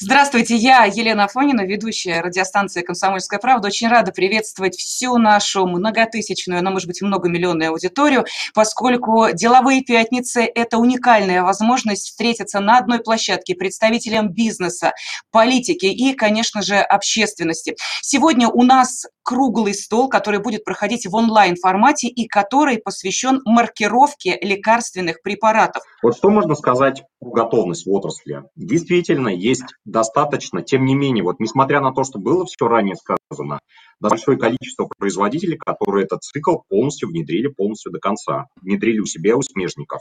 Здравствуйте, 0.00 0.54
я 0.54 0.84
Елена 0.84 1.24
Афонина, 1.24 1.62
ведущая 1.62 2.20
радиостанции 2.20 2.82
«Комсомольская 2.82 3.40
правда». 3.40 3.66
Очень 3.66 3.88
рада 3.88 4.12
приветствовать 4.12 4.76
всю 4.76 5.18
нашу 5.18 5.66
многотысячную, 5.66 6.62
но, 6.62 6.70
может 6.70 6.86
быть, 6.86 7.02
многомиллионную 7.02 7.70
аудиторию, 7.70 8.24
поскольку 8.54 9.32
деловые 9.32 9.82
пятницы– 9.82 10.42
это 10.54 10.78
уникальная 10.78 11.42
возможность 11.42 12.06
встретиться 12.06 12.60
на 12.60 12.78
одной 12.78 13.00
площадке 13.00 13.56
представителям 13.56 14.28
бизнеса, 14.28 14.92
политики 15.32 15.86
и, 15.86 16.14
конечно 16.14 16.62
же, 16.62 16.76
общественности. 16.76 17.74
Сегодня 18.00 18.46
у 18.46 18.62
нас 18.62 19.04
круглый 19.24 19.74
стол, 19.74 20.08
который 20.08 20.40
будет 20.40 20.64
проходить 20.64 21.06
в 21.06 21.14
онлайн-формате 21.16 22.06
и 22.06 22.28
который 22.28 22.78
посвящен 22.78 23.40
маркировке 23.44 24.38
лекарственных 24.40 25.22
препаратов. 25.22 25.82
Вот 26.02 26.16
что 26.16 26.30
можно 26.30 26.54
сказать 26.54 27.02
готовность 27.20 27.86
в 27.86 27.90
отрасли? 27.90 28.44
Действительно, 28.56 29.28
есть 29.28 29.74
достаточно, 29.84 30.62
тем 30.62 30.84
не 30.84 30.94
менее, 30.94 31.24
вот 31.24 31.40
несмотря 31.40 31.80
на 31.80 31.92
то, 31.92 32.04
что 32.04 32.18
было 32.18 32.44
все 32.46 32.66
ранее 32.66 32.96
сказано, 32.96 33.60
большое 34.00 34.38
количество 34.38 34.88
производителей, 34.98 35.56
которые 35.56 36.04
этот 36.04 36.22
цикл 36.22 36.58
полностью 36.68 37.08
внедрили 37.08 37.48
полностью 37.48 37.92
до 37.92 37.98
конца, 37.98 38.46
внедрили 38.60 39.00
у 39.00 39.06
себя 39.06 39.36
у 39.36 39.42
смежников. 39.42 40.00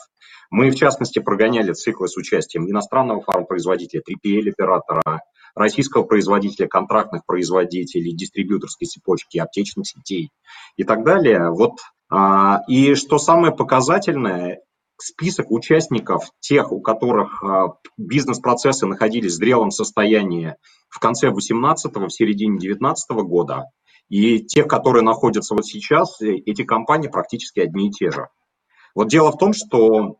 Мы, 0.49 0.69
в 0.69 0.75
частности, 0.75 1.19
прогоняли 1.19 1.73
циклы 1.73 2.07
с 2.07 2.17
участием 2.17 2.69
иностранного 2.69 3.21
фармпроизводителя, 3.21 4.01
3PL-оператора, 4.01 5.21
российского 5.55 6.03
производителя, 6.03 6.67
контрактных 6.67 7.25
производителей, 7.25 8.15
дистрибьюторской 8.15 8.87
цепочки, 8.87 9.39
аптечных 9.39 9.87
сетей 9.87 10.29
и 10.75 10.83
так 10.83 11.03
далее. 11.03 11.49
Вот, 11.49 11.79
а, 12.09 12.61
и 12.67 12.95
что 12.95 13.17
самое 13.17 13.53
показательное, 13.53 14.61
список 14.97 15.51
участников, 15.51 16.31
тех, 16.39 16.71
у 16.71 16.81
которых 16.81 17.43
а, 17.43 17.75
бизнес-процессы 17.97 18.85
находились 18.85 19.33
в 19.33 19.35
зрелом 19.35 19.71
состоянии 19.71 20.55
в 20.89 20.99
конце 20.99 21.29
18-го, 21.29 22.07
в 22.07 22.13
середине 22.13 22.57
19 22.57 23.11
-го 23.11 23.23
года, 23.23 23.65
и 24.09 24.39
тех, 24.39 24.67
которые 24.67 25.03
находятся 25.03 25.53
вот 25.53 25.65
сейчас, 25.65 26.21
э, 26.21 26.35
эти 26.45 26.63
компании 26.63 27.09
практически 27.09 27.59
одни 27.59 27.89
и 27.89 27.91
те 27.91 28.11
же. 28.11 28.29
Вот 28.95 29.09
дело 29.09 29.31
в 29.31 29.37
том, 29.37 29.53
что 29.53 30.17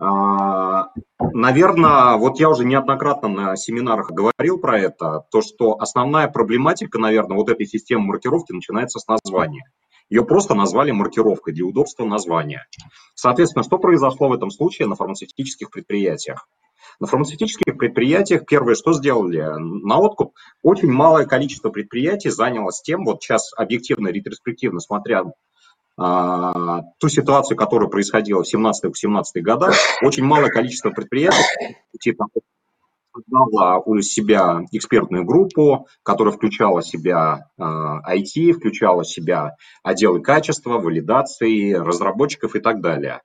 а, 0.00 0.90
Наверное, 1.32 2.16
вот 2.16 2.38
я 2.38 2.48
уже 2.48 2.64
неоднократно 2.64 3.28
на 3.28 3.56
семинарах 3.56 4.10
говорил 4.10 4.58
про 4.58 4.78
это, 4.78 5.24
то, 5.30 5.42
что 5.42 5.76
основная 5.80 6.28
проблематика, 6.28 6.98
наверное, 6.98 7.36
вот 7.36 7.48
этой 7.48 7.66
системы 7.66 8.06
маркировки 8.06 8.52
начинается 8.52 8.98
с 9.00 9.06
названия. 9.08 9.64
Ее 10.10 10.24
просто 10.24 10.54
назвали 10.54 10.90
маркировкой 10.90 11.52
для 11.54 11.64
удобства 11.64 12.04
названия. 12.04 12.66
Соответственно, 13.14 13.62
что 13.62 13.78
произошло 13.78 14.28
в 14.28 14.32
этом 14.32 14.50
случае 14.50 14.88
на 14.88 14.94
фармацевтических 14.94 15.70
предприятиях? 15.70 16.48
На 17.00 17.06
фармацевтических 17.06 17.76
предприятиях 17.76 18.44
первое, 18.46 18.74
что 18.74 18.92
сделали, 18.92 19.40
на 19.40 19.98
откуп 19.98 20.34
очень 20.62 20.90
малое 20.90 21.26
количество 21.26 21.70
предприятий 21.70 22.30
занялось 22.30 22.80
тем, 22.80 23.04
вот 23.04 23.22
сейчас 23.22 23.52
объективно, 23.56 24.08
ретроспективно 24.08 24.80
смотря 24.80 25.24
а, 25.96 26.82
ту 26.98 27.08
ситуацию, 27.08 27.56
которая 27.56 27.88
происходила 27.88 28.42
в 28.42 28.52
17-18 28.52 29.22
годах, 29.36 29.74
очень 30.02 30.24
малое 30.24 30.50
количество 30.50 30.90
предприятий 30.90 31.44
типа, 32.00 32.26
создала 33.18 33.78
у 33.78 34.00
себя 34.00 34.60
экспертную 34.72 35.24
группу, 35.24 35.86
которая 36.02 36.34
включала 36.34 36.80
в 36.80 36.86
себя 36.86 37.46
IT, 37.58 38.50
а, 38.50 38.54
включала 38.54 39.02
в 39.02 39.08
себя 39.08 39.56
отделы 39.82 40.20
качества, 40.20 40.78
валидации, 40.78 41.72
разработчиков 41.72 42.54
и 42.54 42.60
так 42.60 42.80
далее. 42.80 43.20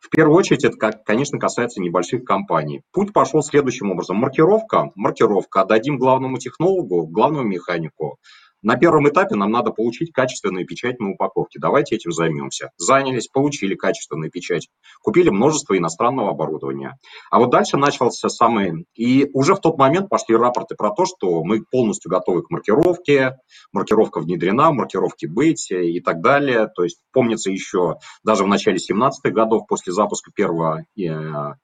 В 0.00 0.10
первую 0.10 0.36
очередь 0.36 0.64
это, 0.64 0.76
конечно, 1.04 1.38
касается 1.38 1.80
небольших 1.80 2.24
компаний. 2.24 2.82
Путь 2.92 3.12
пошел 3.12 3.42
следующим 3.42 3.90
образом. 3.90 4.18
Маркировка, 4.18 4.90
маркировка, 4.94 5.62
отдадим 5.62 5.96
главному 5.98 6.38
технологу, 6.38 7.06
главному 7.06 7.48
механику, 7.48 8.18
на 8.66 8.74
первом 8.76 9.08
этапе 9.08 9.36
нам 9.36 9.52
надо 9.52 9.70
получить 9.70 10.10
качественную 10.10 10.66
печать 10.66 10.98
на 10.98 11.10
упаковке. 11.10 11.60
Давайте 11.60 11.94
этим 11.94 12.10
займемся. 12.10 12.72
Занялись, 12.78 13.28
получили 13.28 13.76
качественную 13.76 14.28
печать, 14.28 14.68
купили 15.02 15.30
множество 15.30 15.78
иностранного 15.78 16.30
оборудования. 16.30 16.98
А 17.30 17.38
вот 17.38 17.50
дальше 17.50 17.76
начался 17.76 18.28
самый... 18.28 18.84
И 18.96 19.30
уже 19.34 19.54
в 19.54 19.60
тот 19.60 19.78
момент 19.78 20.08
пошли 20.08 20.34
рапорты 20.34 20.74
про 20.74 20.90
то, 20.90 21.04
что 21.06 21.44
мы 21.44 21.62
полностью 21.62 22.10
готовы 22.10 22.42
к 22.42 22.50
маркировке, 22.50 23.36
маркировка 23.70 24.18
внедрена, 24.18 24.72
маркировки 24.72 25.26
быть 25.26 25.70
и 25.70 26.00
так 26.00 26.20
далее. 26.20 26.66
То 26.66 26.82
есть 26.82 26.98
помнится 27.12 27.52
еще 27.52 27.98
даже 28.24 28.42
в 28.42 28.48
начале 28.48 28.78
17-х 28.78 29.30
годов 29.30 29.68
после 29.68 29.92
запуска 29.92 30.32
первого 30.34 30.82
э, 30.98 31.54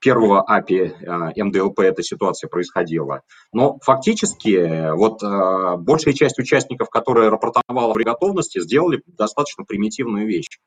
первого 0.00 0.44
API 0.48 1.32
э, 1.36 1.42
МДЛП 1.42 1.80
эта 1.80 2.02
ситуация 2.02 2.48
происходила. 2.48 3.22
Но 3.52 3.78
фактически 3.82 4.92
вот 4.94 5.22
э, 5.22 5.76
большая 5.78 6.14
часть 6.14 6.38
участников, 6.38 6.90
которые 6.90 7.28
рапортовала 7.28 7.92
при 7.92 8.04
готовности, 8.04 8.60
сделали 8.60 9.02
достаточно 9.06 9.64
примитивную 9.64 10.26
вещь. 10.26 10.58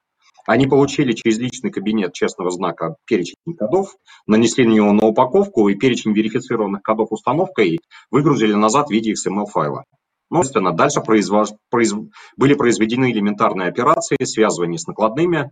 Они 0.45 0.66
получили 0.66 1.12
через 1.13 1.38
личный 1.38 1.69
кабинет 1.69 2.13
честного 2.13 2.50
знака 2.50 2.95
перечень 3.06 3.35
кодов, 3.57 3.95
нанесли 4.25 4.66
на 4.66 4.72
него 4.72 4.94
на 4.94 5.06
упаковку 5.06 5.69
и 5.69 5.75
перечень 5.75 6.13
верифицированных 6.13 6.81
кодов 6.81 7.11
установкой 7.11 7.79
выгрузили 8.09 8.53
назад 8.53 8.88
в 8.88 8.91
виде 8.91 9.13
XML-файла. 9.13 9.84
Ну, 10.31 10.40
естественно, 10.40 10.72
дальше 10.72 11.01
произвож... 11.01 11.50
произ... 11.69 11.94
были 12.38 12.53
произведены 12.53 13.11
элементарные 13.11 13.67
операции, 13.67 14.17
связывания 14.23 14.78
с 14.78 14.88
накладными, 14.88 15.40
а, 15.40 15.50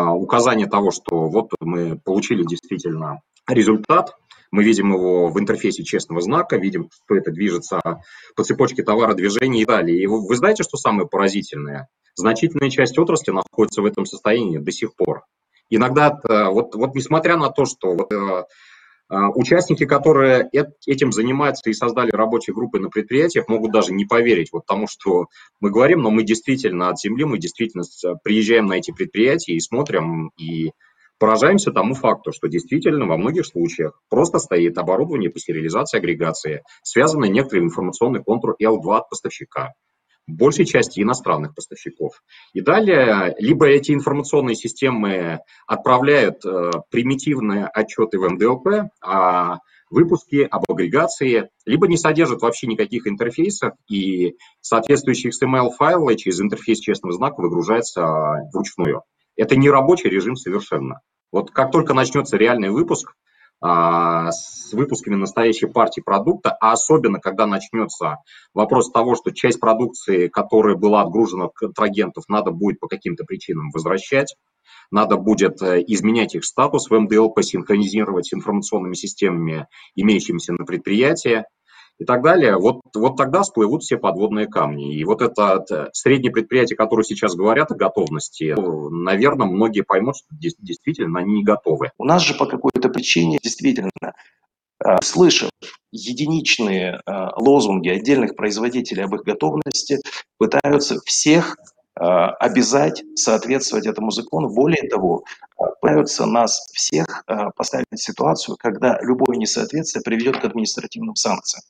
указание 0.00 0.66
того, 0.66 0.90
что 0.90 1.28
вот 1.28 1.50
мы 1.60 1.98
получили 1.98 2.44
действительно 2.44 3.20
результат, 3.48 4.14
мы 4.50 4.64
видим 4.64 4.92
его 4.92 5.28
в 5.28 5.40
интерфейсе 5.40 5.82
честного 5.82 6.20
знака, 6.20 6.56
видим, 6.56 6.90
что 6.92 7.16
это 7.16 7.30
движется 7.30 7.80
по 8.36 8.44
цепочке 8.44 8.82
товара, 8.82 9.14
движения 9.14 9.62
и 9.62 9.66
далее. 9.66 9.98
И 9.98 10.06
вы 10.06 10.36
знаете, 10.36 10.62
что 10.62 10.76
самое 10.76 11.08
поразительное? 11.08 11.88
Значительная 12.14 12.68
часть 12.68 12.98
отрасли 12.98 13.30
находится 13.32 13.80
в 13.80 13.86
этом 13.86 14.04
состоянии 14.04 14.58
до 14.58 14.70
сих 14.70 14.94
пор. 14.94 15.24
Иногда, 15.70 16.20
вот, 16.50 16.74
вот 16.74 16.94
несмотря 16.94 17.38
на 17.38 17.48
то, 17.48 17.64
что 17.64 17.94
вот, 17.94 18.12
э, 18.12 18.14
а, 18.14 18.46
участники, 19.34 19.84
которые 19.84 20.48
этим 20.86 21.12
занимаются 21.12 21.68
и 21.68 21.74
создали 21.74 22.10
рабочие 22.10 22.54
группы 22.54 22.78
на 22.78 22.88
предприятиях, 22.88 23.48
могут 23.48 23.72
даже 23.72 23.92
не 23.92 24.04
поверить 24.04 24.50
вот 24.52 24.64
тому, 24.66 24.86
что 24.88 25.26
мы 25.60 25.70
говорим, 25.70 26.00
но 26.00 26.10
мы 26.10 26.22
действительно 26.22 26.88
от 26.88 26.98
земли, 26.98 27.24
мы 27.24 27.38
действительно 27.38 27.84
приезжаем 28.24 28.66
на 28.66 28.74
эти 28.74 28.90
предприятия 28.90 29.52
и 29.52 29.60
смотрим, 29.60 30.30
и 30.38 30.70
поражаемся 31.18 31.72
тому 31.72 31.94
факту, 31.94 32.32
что 32.32 32.48
действительно 32.48 33.06
во 33.06 33.16
многих 33.16 33.46
случаях 33.46 34.00
просто 34.08 34.38
стоит 34.38 34.78
оборудование 34.78 35.30
по 35.30 35.38
стерилизации 35.38 35.98
агрегации, 35.98 36.62
связанный 36.82 37.28
некоторый 37.28 37.64
информационный 37.64 38.22
контур 38.22 38.56
L2 38.60 38.96
от 38.96 39.08
поставщика 39.08 39.72
большей 40.26 40.64
части 40.64 41.00
иностранных 41.00 41.54
поставщиков. 41.54 42.22
И 42.52 42.60
далее, 42.60 43.34
либо 43.38 43.66
эти 43.66 43.92
информационные 43.92 44.54
системы 44.54 45.40
отправляют 45.66 46.44
э, 46.44 46.70
примитивные 46.90 47.66
отчеты 47.66 48.18
в 48.18 48.28
МДЛП 48.28 48.90
о 49.00 49.58
выпуске, 49.90 50.44
об 50.46 50.64
агрегации, 50.70 51.50
либо 51.66 51.86
не 51.86 51.96
содержат 51.96 52.40
вообще 52.40 52.66
никаких 52.66 53.06
интерфейсов, 53.06 53.74
и 53.88 54.36
соответствующие 54.60 55.32
XML-файлы 55.32 56.16
через 56.16 56.40
интерфейс 56.40 56.80
честного 56.80 57.14
знака 57.14 57.40
выгружаются 57.40 58.48
вручную. 58.52 59.02
Это 59.36 59.56
не 59.56 59.70
рабочий 59.70 60.08
режим 60.08 60.36
совершенно. 60.36 61.00
Вот 61.30 61.50
как 61.50 61.72
только 61.72 61.94
начнется 61.94 62.36
реальный 62.36 62.70
выпуск, 62.70 63.12
а, 63.12 63.12
с 63.64 64.72
выпусками 64.72 65.14
настоящей 65.14 65.66
партии 65.66 66.00
продукта, 66.00 66.56
а 66.60 66.72
особенно, 66.72 67.20
когда 67.20 67.46
начнется 67.46 68.16
вопрос 68.54 68.90
того, 68.90 69.14
что 69.14 69.30
часть 69.30 69.60
продукции, 69.60 70.28
которая 70.28 70.74
была 70.74 71.02
отгружена 71.02 71.44
от 71.44 71.54
контрагентов, 71.54 72.24
надо 72.28 72.50
будет 72.50 72.80
по 72.80 72.88
каким-то 72.88 73.24
причинам 73.24 73.70
возвращать, 73.72 74.34
надо 74.90 75.16
будет 75.16 75.62
э, 75.62 75.82
изменять 75.86 76.34
их 76.34 76.44
статус 76.44 76.90
в 76.90 76.98
МДЛ, 76.98 77.30
посинхронизировать 77.30 78.26
с 78.26 78.34
информационными 78.34 78.94
системами, 78.94 79.66
имеющимися 79.94 80.52
на 80.52 80.64
предприятии, 80.64 81.44
и 81.98 82.04
так 82.04 82.22
далее, 82.22 82.56
вот, 82.56 82.80
вот 82.94 83.16
тогда 83.16 83.42
всплывут 83.42 83.82
все 83.82 83.96
подводные 83.96 84.46
камни. 84.46 84.94
И 84.94 85.04
вот 85.04 85.22
это 85.22 85.64
э, 85.70 85.88
средние 85.92 86.32
предприятия, 86.32 86.74
которые 86.74 87.04
сейчас 87.04 87.34
говорят 87.34 87.70
о 87.70 87.76
готовности, 87.76 88.54
наверное, 88.90 89.46
многие 89.46 89.82
поймут, 89.82 90.16
что 90.16 90.26
действительно 90.30 91.20
они 91.20 91.34
не 91.34 91.44
готовы. 91.44 91.92
У 91.98 92.04
нас 92.04 92.22
же 92.22 92.34
по 92.34 92.46
какой-то 92.46 92.88
причине 92.88 93.38
действительно 93.42 93.90
э, 94.02 94.96
слышав 95.02 95.50
единичные 95.92 97.00
э, 97.06 97.12
лозунги 97.36 97.88
отдельных 97.88 98.34
производителей 98.34 99.04
об 99.04 99.14
их 99.14 99.22
готовности, 99.22 99.98
пытаются 100.38 100.98
всех 101.04 101.56
обязать 101.94 103.04
соответствовать 103.14 103.86
этому 103.86 104.10
закону. 104.10 104.48
Более 104.48 104.88
того, 104.88 105.24
пытаются 105.82 106.24
нас 106.24 106.66
всех 106.72 107.22
поставить 107.54 107.86
в 107.92 108.02
ситуацию, 108.02 108.56
когда 108.58 108.98
любое 109.02 109.36
несоответствие 109.36 110.02
приведет 110.02 110.40
к 110.40 110.44
административным 110.46 111.14
санкциям. 111.16 111.62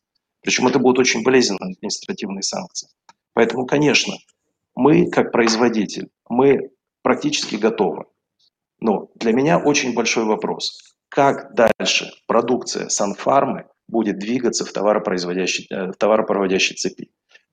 Причем 0.42 0.66
это 0.66 0.78
будут 0.78 0.98
очень 0.98 1.22
болезненные 1.22 1.74
административные 1.76 2.42
санкции. 2.42 2.88
Поэтому, 3.32 3.66
конечно, 3.66 4.14
мы, 4.74 5.08
как 5.10 5.32
производитель, 5.32 6.10
мы 6.28 6.70
практически 7.02 7.56
готовы. 7.56 8.04
Но 8.80 9.10
для 9.14 9.32
меня 9.32 9.58
очень 9.58 9.94
большой 9.94 10.24
вопрос, 10.24 10.96
как 11.08 11.54
дальше 11.54 12.10
продукция 12.26 12.88
Санфармы 12.88 13.66
будет 13.86 14.18
двигаться 14.18 14.64
в 14.64 14.72
товаропроизводящей, 14.72 15.68
в 15.70 15.94
товаропроводящей 15.94 16.76
цепи. 16.76 17.10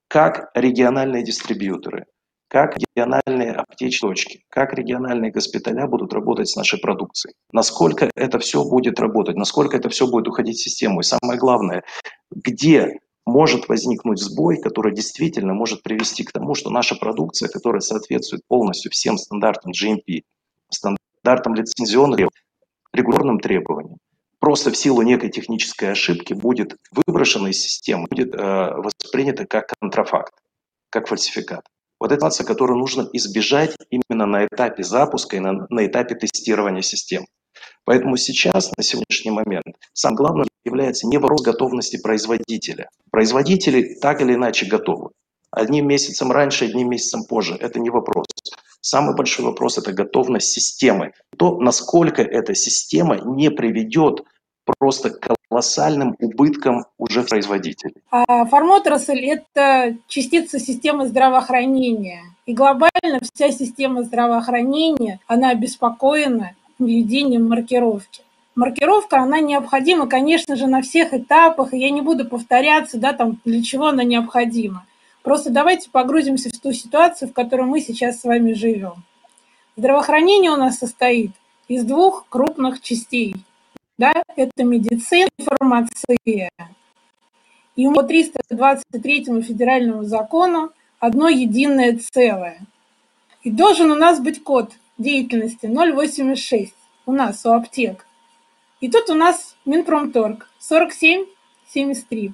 Как 0.07 0.49
региональные 0.55 1.23
дистрибьюторы, 1.23 2.05
как 2.49 2.77
региональные 2.77 3.53
аптечные 3.53 4.09
точки, 4.09 4.43
как 4.49 4.73
региональные 4.73 5.31
госпиталя 5.31 5.87
будут 5.87 6.13
работать 6.13 6.49
с 6.49 6.55
нашей 6.55 6.79
продукцией, 6.79 7.35
насколько 7.51 8.09
это 8.15 8.39
все 8.39 8.65
будет 8.65 8.99
работать, 8.99 9.35
насколько 9.35 9.77
это 9.77 9.89
все 9.89 10.07
будет 10.07 10.27
уходить 10.27 10.57
в 10.57 10.63
систему. 10.63 10.99
И 10.99 11.03
самое 11.03 11.39
главное, 11.39 11.83
где 12.31 12.99
может 13.25 13.69
возникнуть 13.69 14.19
сбой, 14.19 14.59
который 14.59 14.93
действительно 14.93 15.53
может 15.53 15.83
привести 15.83 16.23
к 16.23 16.31
тому, 16.31 16.55
что 16.55 16.71
наша 16.71 16.95
продукция, 16.95 17.49
которая 17.49 17.81
соответствует 17.81 18.41
полностью 18.47 18.91
всем 18.91 19.19
стандартам 19.19 19.71
GMP, 19.71 20.23
стандартам 20.71 21.53
лицензионных, 21.53 22.29
регулярным 22.91 23.39
требованиям, 23.39 23.99
просто 24.39 24.71
в 24.71 24.77
силу 24.77 25.03
некой 25.03 25.29
технической 25.29 25.91
ошибки 25.91 26.33
будет 26.33 26.75
выброшена 26.91 27.51
из 27.51 27.61
системы, 27.61 28.07
будет 28.09 28.33
э, 28.33 28.73
воспринята 28.75 29.45
как 29.45 29.71
контрафакт, 29.79 30.33
как 30.89 31.07
фальсификат. 31.07 31.63
Вот 31.99 32.11
это 32.11 32.19
ситуация, 32.19 32.45
которую 32.45 32.79
нужно 32.79 33.09
избежать 33.13 33.75
именно 33.89 34.25
на 34.25 34.45
этапе 34.45 34.83
запуска 34.83 35.35
и 35.35 35.39
на, 35.39 35.67
на 35.69 35.85
этапе 35.85 36.15
тестирования 36.15 36.81
систем. 36.81 37.25
Поэтому 37.83 38.17
сейчас, 38.17 38.71
на 38.77 38.83
сегодняшний 38.83 39.31
момент, 39.31 39.65
самое 39.93 40.17
главное 40.17 40.47
является 40.63 41.07
не 41.07 41.17
вопрос 41.17 41.41
готовности 41.41 42.01
производителя. 42.01 42.89
Производители 43.11 43.95
так 43.99 44.21
или 44.21 44.35
иначе 44.35 44.67
готовы. 44.67 45.09
Одним 45.51 45.87
месяцем 45.87 46.31
раньше, 46.31 46.65
одним 46.65 46.89
месяцем 46.89 47.23
позже. 47.25 47.55
Это 47.59 47.79
не 47.79 47.89
вопрос. 47.89 48.27
Самый 48.81 49.15
большой 49.15 49.45
вопрос– 49.45 49.77
это 49.79 49.91
готовность 49.91 50.51
системы. 50.51 51.11
То, 51.37 51.57
насколько 51.57 52.21
эта 52.21 52.55
система 52.55 53.17
не 53.17 53.49
приведет 53.49 54.23
просто 54.77 55.11
колоссальным 55.49 56.15
убыткам 56.19 56.85
уже 56.97 57.23
производителей. 57.23 57.95
А 58.11 58.45
фармотрасль– 58.45 59.19
это 59.25 59.95
частица 60.07 60.59
системы 60.59 61.07
здравоохранения. 61.07 62.23
И 62.45 62.53
глобально 62.53 63.19
вся 63.21 63.51
система 63.51 64.03
здравоохранения, 64.03 65.19
она 65.27 65.49
обеспокоена 65.49 66.51
введением 66.79 67.47
маркировки. 67.47 68.21
Маркировка, 68.55 69.19
она 69.21 69.39
необходима, 69.39 70.07
конечно 70.07 70.55
же, 70.55 70.67
на 70.67 70.81
всех 70.81 71.13
этапах, 71.13 71.73
и 71.73 71.77
я 71.77 71.91
не 71.91 72.01
буду 72.01 72.25
повторяться, 72.25 72.97
да, 72.97 73.13
там, 73.13 73.39
для 73.45 73.63
чего 73.63 73.87
она 73.87 74.03
необходима. 74.03 74.85
Просто 75.23 75.49
давайте 75.49 75.89
погрузимся 75.89 76.49
в 76.49 76.59
ту 76.59 76.73
ситуацию, 76.73 77.29
в 77.29 77.33
которой 77.33 77.65
мы 77.65 77.81
сейчас 77.81 78.19
с 78.19 78.23
вами 78.23 78.53
живем. 78.53 79.03
Здравоохранение 79.77 80.51
у 80.51 80.57
нас 80.57 80.77
состоит 80.77 81.31
из 81.69 81.83
двух 81.85 82.25
крупных 82.27 82.81
частей. 82.81 83.35
Да? 83.99 84.13
Это 84.37 84.63
медицина 84.63 85.27
и 85.37 85.43
фармация. 85.43 86.17
И 87.75 87.87
по 87.93 88.01
323 88.01 89.41
федеральному 89.41 90.05
закону 90.05 90.71
одно 90.99 91.27
единое 91.27 91.99
целое. 91.99 92.61
И 93.43 93.51
должен 93.51 93.91
у 93.91 93.95
нас 93.95 94.21
быть 94.21 94.41
код 94.41 94.71
деятельности 94.97 95.65
086 95.65 96.73
у 97.05 97.11
нас 97.11 97.45
у 97.45 97.51
аптек. 97.51 98.05
И 98.79 98.89
тут 98.89 99.09
у 99.09 99.15
нас 99.15 99.57
Минпромторг 99.65 100.49
4773. 100.59 102.31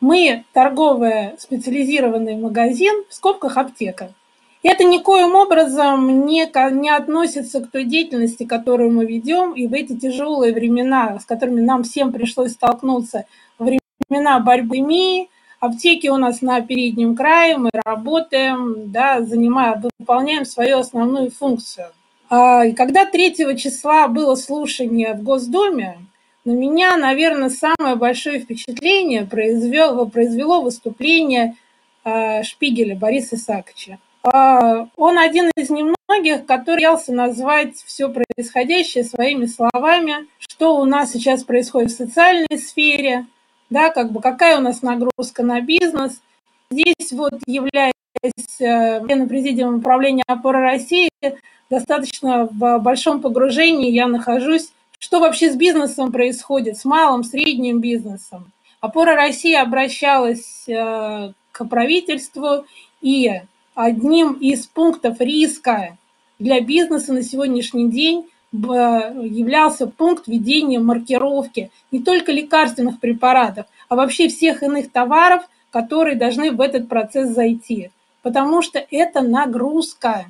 Мы 0.00 0.44
торговый 0.54 1.38
специализированный 1.38 2.36
магазин, 2.36 3.04
в 3.10 3.14
скобках 3.14 3.58
аптека. 3.58 4.14
Это 4.62 4.84
никоим 4.84 5.34
образом 5.34 6.24
не, 6.24 6.48
не 6.72 6.90
относится 6.90 7.60
к 7.60 7.70
той 7.70 7.84
деятельности, 7.84 8.44
которую 8.44 8.92
мы 8.92 9.06
ведем, 9.06 9.54
и 9.54 9.66
в 9.66 9.72
эти 9.72 9.98
тяжелые 9.98 10.54
времена, 10.54 11.18
с 11.18 11.24
которыми 11.24 11.60
нам 11.60 11.82
всем 11.82 12.12
пришлось 12.12 12.52
столкнуться, 12.52 13.24
времена 13.58 14.38
борьбы 14.38 14.78
МИ, 14.80 15.28
аптеки 15.58 16.06
у 16.08 16.16
нас 16.16 16.42
на 16.42 16.60
переднем 16.60 17.16
крае, 17.16 17.56
мы 17.56 17.70
работаем, 17.84 18.92
да, 18.92 19.22
занимаем, 19.22 19.82
выполняем 19.98 20.44
свою 20.44 20.78
основную 20.78 21.32
функцию. 21.32 21.86
А, 22.30 22.70
когда 22.70 23.04
3 23.04 23.56
числа 23.56 24.06
было 24.06 24.36
слушание 24.36 25.14
в 25.14 25.22
Госдуме, 25.24 25.98
на 26.44 26.52
меня, 26.52 26.96
наверное, 26.96 27.50
самое 27.50 27.96
большое 27.96 28.40
впечатление 28.40 29.24
произвело, 29.24 30.06
произвело 30.06 30.62
выступление 30.62 31.56
а, 32.04 32.42
Шпигеля 32.42 32.96
Бориса 32.96 33.36
Исааковича. 33.36 33.98
А, 34.24 34.88
он 34.96 35.18
один 35.18 35.50
из 35.56 35.70
немногих, 35.70 36.46
который 36.46 36.76
боялся 36.82 37.12
назвать 37.12 37.76
все 37.76 38.08
происходящее 38.08 39.04
своими 39.04 39.46
словами, 39.46 40.26
что 40.38 40.76
у 40.76 40.84
нас 40.84 41.12
сейчас 41.12 41.44
происходит 41.44 41.90
в 41.90 41.96
социальной 41.96 42.58
сфере, 42.58 43.26
да, 43.70 43.90
как 43.90 44.12
бы 44.12 44.20
какая 44.20 44.58
у 44.58 44.60
нас 44.60 44.82
нагрузка 44.82 45.42
на 45.42 45.60
бизнес. 45.60 46.20
Здесь 46.70 47.12
вот 47.12 47.34
являясь 47.46 47.92
членом 48.58 49.28
президиума 49.28 49.78
управления 49.78 50.24
опоры 50.26 50.60
России, 50.60 51.10
достаточно 51.70 52.46
в 52.46 52.78
большом 52.78 53.20
погружении 53.20 53.90
я 53.90 54.06
нахожусь, 54.06 54.72
что 54.98 55.18
вообще 55.18 55.50
с 55.50 55.56
бизнесом 55.56 56.12
происходит, 56.12 56.78
с 56.78 56.84
малым, 56.84 57.24
средним 57.24 57.80
бизнесом. 57.80 58.52
Опора 58.80 59.14
России 59.14 59.54
обращалась 59.54 60.68
э, 60.68 61.32
к 61.52 61.64
правительству, 61.64 62.64
и 63.00 63.42
одним 63.74 64.34
из 64.34 64.66
пунктов 64.66 65.20
риска 65.20 65.96
для 66.38 66.60
бизнеса 66.60 67.12
на 67.12 67.22
сегодняшний 67.22 67.90
день 67.90 68.28
являлся 68.52 69.86
пункт 69.86 70.28
ведения 70.28 70.78
маркировки 70.78 71.70
не 71.90 72.02
только 72.02 72.32
лекарственных 72.32 73.00
препаратов, 73.00 73.66
а 73.88 73.96
вообще 73.96 74.28
всех 74.28 74.62
иных 74.62 74.92
товаров, 74.92 75.48
которые 75.70 76.16
должны 76.16 76.50
в 76.50 76.60
этот 76.60 76.88
процесс 76.88 77.30
зайти. 77.30 77.90
Потому 78.22 78.60
что 78.60 78.84
это 78.90 79.22
нагрузка. 79.22 80.26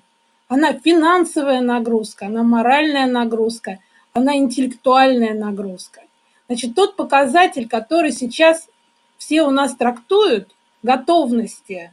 Она 0.48 0.72
финансовая 0.72 1.60
нагрузка, 1.60 2.26
она 2.26 2.42
моральная 2.42 3.06
нагрузка, 3.06 3.78
она 4.12 4.36
интеллектуальная 4.36 5.34
нагрузка. 5.34 6.02
Значит, 6.46 6.74
тот 6.74 6.96
показатель, 6.96 7.68
который 7.68 8.12
сейчас 8.12 8.68
все 9.16 9.42
у 9.42 9.50
нас 9.50 9.74
трактуют, 9.74 10.48
готовности, 10.82 11.92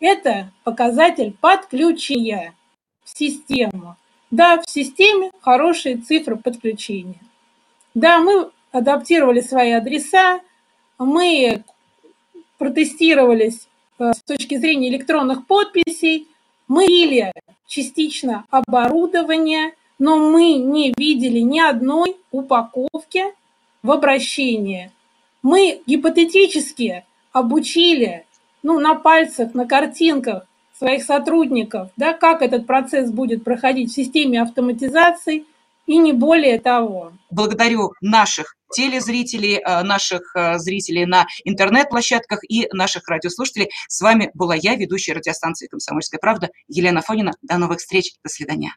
это 0.00 0.52
показатель 0.64 1.34
подключения 1.40 2.54
в 3.04 3.16
систему. 3.16 3.96
Да, 4.30 4.60
в 4.60 4.68
системе 4.68 5.30
хорошие 5.40 5.96
цифры 5.96 6.36
подключения. 6.36 7.20
Да, 7.94 8.18
мы 8.18 8.50
адаптировали 8.72 9.40
свои 9.40 9.72
адреса, 9.72 10.40
мы 10.98 11.64
протестировались 12.58 13.68
э, 13.98 14.12
с 14.12 14.22
точки 14.22 14.58
зрения 14.58 14.90
электронных 14.90 15.46
подписей, 15.46 16.28
мы 16.66 16.86
или 16.86 17.32
частично 17.66 18.44
оборудование, 18.50 19.74
но 19.98 20.18
мы 20.18 20.54
не 20.54 20.92
видели 20.96 21.38
ни 21.38 21.60
одной 21.60 22.16
упаковки 22.30 23.24
в 23.82 23.90
обращении. 23.90 24.90
Мы 25.42 25.82
гипотетически 25.86 27.04
обучили 27.32 28.26
ну, 28.62 28.78
на 28.80 28.94
пальцах, 28.94 29.54
на 29.54 29.66
картинках 29.66 30.44
своих 30.78 31.02
сотрудников, 31.02 31.90
да, 31.96 32.12
как 32.12 32.42
этот 32.42 32.66
процесс 32.66 33.10
будет 33.10 33.44
проходить 33.44 33.90
в 33.90 33.94
системе 33.94 34.42
автоматизации 34.42 35.44
и 35.86 35.96
не 35.98 36.12
более 36.12 36.60
того. 36.60 37.12
Благодарю 37.30 37.92
наших 38.00 38.54
телезрителей, 38.70 39.56
э, 39.56 39.82
наших 39.82 40.36
э, 40.36 40.58
зрителей 40.58 41.06
на 41.06 41.26
интернет-площадках 41.44 42.40
и 42.48 42.68
наших 42.72 43.08
радиослушателей. 43.08 43.70
С 43.88 44.00
вами 44.00 44.30
была 44.34 44.54
я, 44.54 44.76
ведущая 44.76 45.14
радиостанции 45.14 45.66
«Комсомольская 45.66 46.20
правда» 46.20 46.50
Елена 46.68 47.00
Фонина. 47.00 47.32
До 47.42 47.56
новых 47.56 47.78
встреч. 47.78 48.12
До 48.22 48.28
свидания. 48.28 48.74